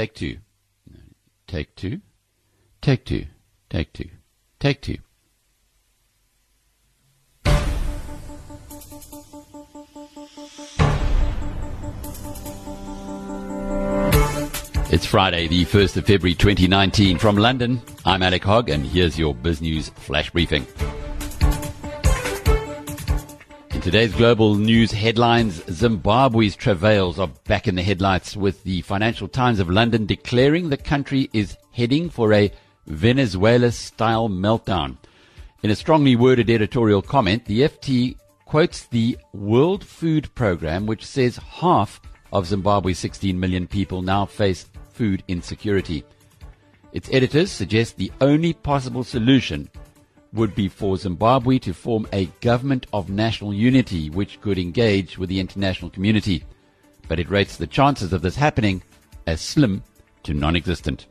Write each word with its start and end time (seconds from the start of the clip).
Take 0.00 0.14
two. 0.14 0.38
Take 1.46 1.76
two. 1.76 2.00
Take 2.80 3.04
two. 3.04 3.26
Take 3.68 3.92
two. 3.92 4.08
Take 4.58 4.80
two. 4.80 4.96
It's 14.90 15.04
Friday, 15.04 15.48
the 15.48 15.66
1st 15.66 15.98
of 15.98 16.06
February 16.06 16.34
2019. 16.34 17.18
From 17.18 17.36
London, 17.36 17.82
I'm 18.06 18.22
Alec 18.22 18.42
Hogg, 18.42 18.70
and 18.70 18.86
here's 18.86 19.18
your 19.18 19.34
Biz 19.34 19.60
News 19.60 19.90
Flash 19.90 20.30
Briefing. 20.30 20.66
In 23.80 23.84
today's 23.84 24.14
global 24.14 24.56
news 24.56 24.92
headlines, 24.92 25.64
Zimbabwe's 25.70 26.54
travails 26.54 27.18
are 27.18 27.30
back 27.46 27.66
in 27.66 27.76
the 27.76 27.82
headlights 27.82 28.36
with 28.36 28.62
the 28.62 28.82
Financial 28.82 29.26
Times 29.26 29.58
of 29.58 29.70
London 29.70 30.04
declaring 30.04 30.68
the 30.68 30.76
country 30.76 31.30
is 31.32 31.56
heading 31.72 32.10
for 32.10 32.34
a 32.34 32.52
Venezuela 32.86 33.72
style 33.72 34.28
meltdown. 34.28 34.98
In 35.62 35.70
a 35.70 35.74
strongly 35.74 36.14
worded 36.14 36.50
editorial 36.50 37.00
comment, 37.00 37.46
the 37.46 37.60
FT 37.60 38.18
quotes 38.44 38.84
the 38.84 39.16
World 39.32 39.82
Food 39.82 40.28
Programme, 40.34 40.84
which 40.84 41.06
says 41.06 41.38
half 41.38 42.02
of 42.34 42.48
Zimbabwe's 42.48 42.98
16 42.98 43.40
million 43.40 43.66
people 43.66 44.02
now 44.02 44.26
face 44.26 44.66
food 44.92 45.24
insecurity. 45.26 46.04
Its 46.92 47.08
editors 47.12 47.50
suggest 47.50 47.96
the 47.96 48.12
only 48.20 48.52
possible 48.52 49.04
solution 49.04 49.70
would 50.32 50.54
be 50.54 50.68
for 50.68 50.96
Zimbabwe 50.96 51.58
to 51.58 51.72
form 51.72 52.06
a 52.12 52.26
government 52.40 52.86
of 52.92 53.10
national 53.10 53.52
unity 53.52 54.10
which 54.10 54.40
could 54.40 54.58
engage 54.58 55.18
with 55.18 55.28
the 55.28 55.40
international 55.40 55.90
community. 55.90 56.44
But 57.08 57.18
it 57.18 57.30
rates 57.30 57.56
the 57.56 57.66
chances 57.66 58.12
of 58.12 58.22
this 58.22 58.36
happening 58.36 58.82
as 59.26 59.40
slim 59.40 59.82
to 60.22 60.34
non 60.34 60.56
existent. 60.56 61.06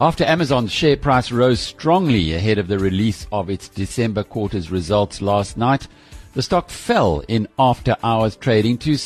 After 0.00 0.24
Amazon's 0.24 0.70
share 0.70 0.96
price 0.96 1.32
rose 1.32 1.58
strongly 1.58 2.32
ahead 2.32 2.58
of 2.58 2.68
the 2.68 2.78
release 2.78 3.26
of 3.32 3.50
its 3.50 3.68
December 3.68 4.22
quarter's 4.22 4.70
results 4.70 5.20
last 5.20 5.56
night, 5.56 5.88
the 6.34 6.42
stock 6.42 6.70
fell 6.70 7.24
in 7.26 7.48
after 7.58 7.96
hours 8.04 8.36
trading 8.36 8.78
to 8.78 8.96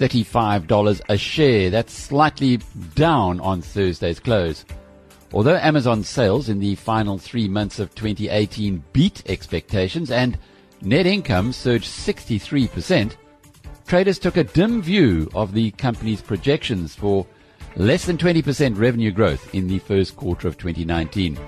$16.35 0.00 1.00
a 1.10 1.16
share. 1.18 1.68
That's 1.68 1.92
slightly 1.92 2.58
down 2.94 3.38
on 3.40 3.60
Thursday's 3.60 4.18
close. 4.18 4.64
Although 5.34 5.56
Amazon's 5.56 6.08
sales 6.08 6.48
in 6.48 6.58
the 6.58 6.74
final 6.74 7.18
three 7.18 7.46
months 7.46 7.78
of 7.78 7.94
2018 7.94 8.82
beat 8.94 9.22
expectations 9.26 10.10
and 10.10 10.38
net 10.80 11.06
income 11.06 11.52
surged 11.52 11.86
63%, 11.86 13.14
traders 13.86 14.18
took 14.18 14.38
a 14.38 14.44
dim 14.44 14.80
view 14.80 15.28
of 15.34 15.52
the 15.52 15.70
company's 15.72 16.22
projections 16.22 16.94
for 16.94 17.26
less 17.76 18.06
than 18.06 18.16
20% 18.16 18.78
revenue 18.78 19.12
growth 19.12 19.54
in 19.54 19.68
the 19.68 19.78
first 19.80 20.16
quarter 20.16 20.48
of 20.48 20.56
2019. 20.56 21.38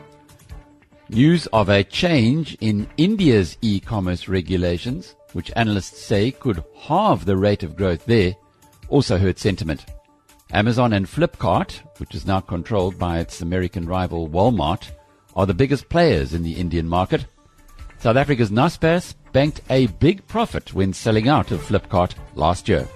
News 1.08 1.46
of 1.48 1.70
a 1.70 1.82
change 1.82 2.56
in 2.60 2.86
India's 2.98 3.56
e-commerce 3.62 4.28
regulations, 4.28 5.16
which 5.32 5.50
analysts 5.56 6.00
say 6.04 6.30
could 6.30 6.62
halve 6.76 7.24
the 7.24 7.36
rate 7.36 7.62
of 7.62 7.76
growth 7.76 8.04
there, 8.04 8.36
also 8.92 9.16
hurt 9.16 9.38
sentiment. 9.38 9.86
Amazon 10.52 10.92
and 10.92 11.06
Flipkart, 11.06 11.80
which 11.98 12.14
is 12.14 12.26
now 12.26 12.40
controlled 12.40 12.98
by 12.98 13.18
its 13.20 13.40
American 13.40 13.86
rival 13.86 14.28
Walmart, 14.28 14.90
are 15.34 15.46
the 15.46 15.54
biggest 15.54 15.88
players 15.88 16.34
in 16.34 16.42
the 16.42 16.52
Indian 16.52 16.86
market. 16.86 17.24
South 17.98 18.16
Africa's 18.16 18.50
Naspers 18.50 19.14
banked 19.32 19.62
a 19.70 19.86
big 19.86 20.26
profit 20.26 20.74
when 20.74 20.92
selling 20.92 21.26
out 21.26 21.50
of 21.52 21.62
Flipkart 21.62 22.14
last 22.34 22.68
year. 22.68 22.86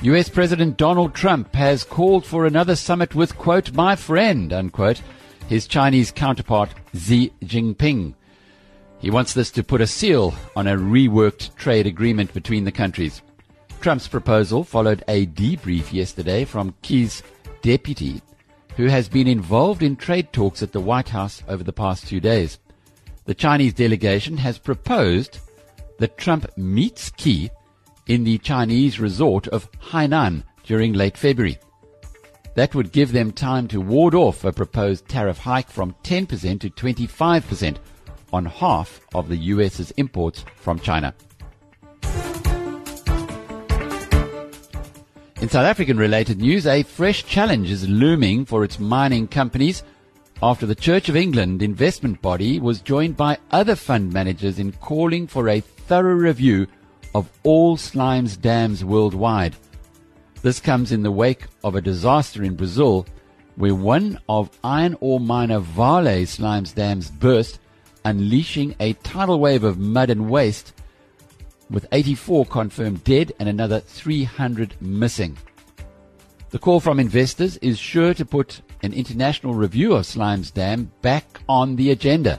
US 0.00 0.30
President 0.30 0.78
Donald 0.78 1.14
Trump 1.14 1.54
has 1.54 1.84
called 1.84 2.24
for 2.24 2.46
another 2.46 2.74
summit 2.74 3.14
with, 3.14 3.36
quote, 3.36 3.72
my 3.74 3.96
friend, 3.96 4.50
unquote, 4.50 5.02
his 5.46 5.66
Chinese 5.66 6.10
counterpart 6.10 6.70
Xi 6.94 7.30
Jinping. 7.44 8.14
He 9.02 9.10
wants 9.10 9.34
this 9.34 9.50
to 9.50 9.64
put 9.64 9.80
a 9.80 9.86
seal 9.86 10.32
on 10.54 10.68
a 10.68 10.76
reworked 10.76 11.56
trade 11.56 11.88
agreement 11.88 12.32
between 12.32 12.62
the 12.62 12.70
countries. 12.70 13.20
Trump's 13.80 14.06
proposal 14.06 14.62
followed 14.62 15.02
a 15.08 15.26
debrief 15.26 15.92
yesterday 15.92 16.44
from 16.44 16.72
Xi's 16.82 17.24
deputy, 17.62 18.22
who 18.76 18.86
has 18.86 19.08
been 19.08 19.26
involved 19.26 19.82
in 19.82 19.96
trade 19.96 20.32
talks 20.32 20.62
at 20.62 20.70
the 20.70 20.80
White 20.80 21.08
House 21.08 21.42
over 21.48 21.64
the 21.64 21.72
past 21.72 22.06
two 22.06 22.20
days. 22.20 22.60
The 23.24 23.34
Chinese 23.34 23.74
delegation 23.74 24.36
has 24.36 24.56
proposed 24.56 25.40
that 25.98 26.16
Trump 26.16 26.46
meets 26.56 27.10
Xi 27.18 27.50
in 28.06 28.22
the 28.22 28.38
Chinese 28.38 29.00
resort 29.00 29.48
of 29.48 29.68
Hainan 29.80 30.44
during 30.62 30.92
late 30.92 31.16
February. 31.18 31.58
That 32.54 32.76
would 32.76 32.92
give 32.92 33.10
them 33.10 33.32
time 33.32 33.66
to 33.68 33.80
ward 33.80 34.14
off 34.14 34.44
a 34.44 34.52
proposed 34.52 35.08
tariff 35.08 35.38
hike 35.38 35.70
from 35.70 35.96
10% 36.04 36.60
to 36.60 36.70
25% 36.70 37.78
on 38.32 38.46
half 38.46 39.00
of 39.14 39.28
the 39.28 39.36
US's 39.36 39.90
imports 39.92 40.44
from 40.56 40.78
China. 40.78 41.14
In 45.40 45.48
South 45.48 45.64
African 45.64 45.96
related 45.96 46.38
news, 46.38 46.66
a 46.66 46.84
fresh 46.84 47.24
challenge 47.24 47.70
is 47.70 47.88
looming 47.88 48.44
for 48.44 48.62
its 48.62 48.78
mining 48.78 49.26
companies 49.26 49.82
after 50.40 50.66
the 50.66 50.74
Church 50.74 51.08
of 51.08 51.16
England 51.16 51.62
investment 51.62 52.22
body 52.22 52.60
was 52.60 52.80
joined 52.80 53.16
by 53.16 53.38
other 53.50 53.76
fund 53.76 54.12
managers 54.12 54.58
in 54.58 54.72
calling 54.72 55.26
for 55.26 55.48
a 55.48 55.60
thorough 55.60 56.14
review 56.14 56.66
of 57.14 57.28
all 57.42 57.76
slimes 57.76 58.40
dams 58.40 58.84
worldwide. 58.84 59.56
This 60.42 60.60
comes 60.60 60.90
in 60.90 61.02
the 61.02 61.12
wake 61.12 61.46
of 61.62 61.74
a 61.74 61.80
disaster 61.80 62.42
in 62.42 62.56
Brazil 62.56 63.06
where 63.56 63.74
one 63.74 64.18
of 64.28 64.50
iron 64.64 64.96
ore 65.00 65.20
miner 65.20 65.60
Vale 65.60 66.24
slimes 66.26 66.74
dams 66.74 67.10
burst, 67.10 67.60
unleashing 68.04 68.74
a 68.80 68.92
tidal 68.94 69.40
wave 69.40 69.64
of 69.64 69.78
mud 69.78 70.10
and 70.10 70.30
waste 70.30 70.72
with 71.70 71.86
84 71.92 72.46
confirmed 72.46 73.02
dead 73.04 73.32
and 73.38 73.48
another 73.48 73.80
300 73.80 74.74
missing. 74.80 75.36
The 76.50 76.58
call 76.58 76.80
from 76.80 77.00
investors 77.00 77.56
is 77.58 77.78
sure 77.78 78.12
to 78.14 78.24
put 78.24 78.60
an 78.82 78.92
international 78.92 79.54
review 79.54 79.94
of 79.94 80.04
Slimes 80.04 80.52
Dam 80.52 80.90
back 81.00 81.40
on 81.48 81.76
the 81.76 81.90
agenda. 81.90 82.38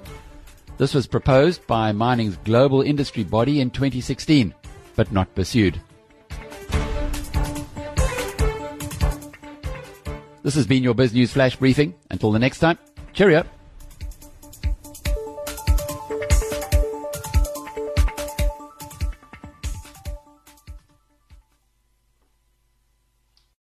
This 0.78 0.94
was 0.94 1.08
proposed 1.08 1.66
by 1.66 1.92
mining's 1.92 2.38
global 2.38 2.82
industry 2.82 3.24
body 3.24 3.60
in 3.60 3.70
2016 3.72 4.54
but 4.96 5.12
not 5.12 5.34
pursued. 5.34 5.82
This 10.44 10.56
has 10.56 10.68
been 10.68 10.84
your 10.84 10.94
Biz 10.94 11.14
News 11.14 11.32
Flash 11.32 11.56
Briefing. 11.56 11.96
Until 12.12 12.32
the 12.32 12.40
next 12.40 12.60
time, 12.60 12.78
cheerio. 13.14 13.46